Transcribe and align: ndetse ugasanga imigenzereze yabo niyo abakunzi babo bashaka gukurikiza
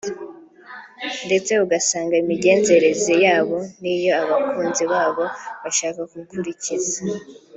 ndetse 1.25 1.51
ugasanga 1.65 2.13
imigenzereze 2.23 3.13
yabo 3.25 3.57
niyo 3.81 4.11
abakunzi 4.23 4.83
babo 4.93 5.25
bashaka 5.63 6.01
gukurikiza 6.13 6.97